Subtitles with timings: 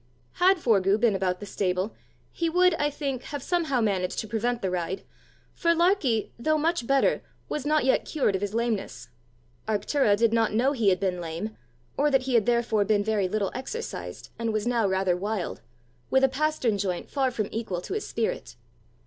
[0.37, 1.93] Had Forgue been about the stable,
[2.31, 5.03] he would, I think, have somehow managed to prevent the ride,
[5.53, 9.09] for Larkie, though much better, was not yet cured of his lameness.
[9.67, 11.55] Arctura did not know he had been lame,
[11.97, 15.61] or that he had therefore been very little exercised, and was now rather wild,
[16.09, 18.55] with a pastern joint far from equal to his spirit.